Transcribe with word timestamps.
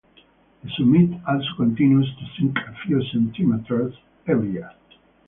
The 0.63 0.69
summit 0.79 1.11
also 1.27 1.45
continues 1.57 2.09
to 2.15 2.25
sink 2.35 2.57
a 2.57 2.73
few 2.87 3.03
centimetres 3.11 3.93
every 4.27 4.53
year. 4.53 4.71